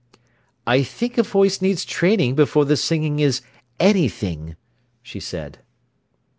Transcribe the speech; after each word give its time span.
"I 0.65 0.81
think 0.81 1.19
a 1.19 1.21
voice 1.21 1.61
needs 1.61 1.85
training 1.85 2.33
before 2.33 2.65
the 2.65 2.75
singing 2.75 3.19
is 3.19 3.43
anything," 3.79 4.55
she 5.03 5.19
said. 5.19 5.59